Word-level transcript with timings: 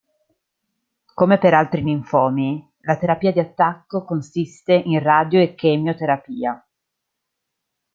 Come 1.13 1.37
per 1.37 1.53
altri 1.53 1.83
linfomi, 1.83 2.67
la 2.79 2.97
terapia 2.97 3.31
di 3.31 3.39
attacco 3.39 4.03
consiste 4.03 4.73
in 4.73 4.97
radio 4.97 5.39
e 5.39 5.53
chemioterapia. 5.53 6.67